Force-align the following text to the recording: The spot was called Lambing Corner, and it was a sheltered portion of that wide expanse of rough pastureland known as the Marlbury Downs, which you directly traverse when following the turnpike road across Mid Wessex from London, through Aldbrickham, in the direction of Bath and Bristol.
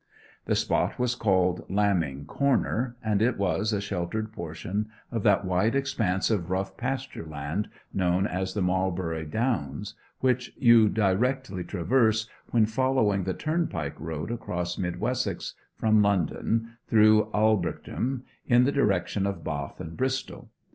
The 0.45 0.55
spot 0.55 0.97
was 0.97 1.13
called 1.13 1.63
Lambing 1.69 2.25
Corner, 2.25 2.95
and 3.03 3.21
it 3.21 3.37
was 3.37 3.71
a 3.71 3.79
sheltered 3.79 4.33
portion 4.33 4.89
of 5.11 5.21
that 5.21 5.45
wide 5.45 5.75
expanse 5.75 6.31
of 6.31 6.49
rough 6.49 6.75
pastureland 6.75 7.69
known 7.93 8.25
as 8.25 8.55
the 8.55 8.63
Marlbury 8.63 9.25
Downs, 9.25 9.93
which 10.19 10.53
you 10.57 10.89
directly 10.89 11.63
traverse 11.63 12.27
when 12.49 12.65
following 12.65 13.25
the 13.25 13.35
turnpike 13.35 13.99
road 13.99 14.31
across 14.31 14.75
Mid 14.75 14.99
Wessex 14.99 15.53
from 15.75 16.01
London, 16.01 16.77
through 16.87 17.25
Aldbrickham, 17.31 18.23
in 18.47 18.63
the 18.63 18.71
direction 18.71 19.27
of 19.27 19.43
Bath 19.43 19.79
and 19.79 19.95
Bristol. 19.95 20.49